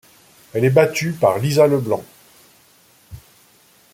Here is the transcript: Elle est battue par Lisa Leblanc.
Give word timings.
Elle 0.53 0.65
est 0.65 0.71
battue 0.71 1.11
par 1.11 1.37
Lisa 1.37 1.67
Leblanc. 1.67 2.03